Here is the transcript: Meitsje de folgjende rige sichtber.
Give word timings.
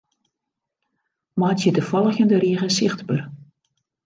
Meitsje 1.39 1.71
de 1.77 1.81
folgjende 1.89 2.35
rige 2.43 2.67
sichtber. 2.77 3.21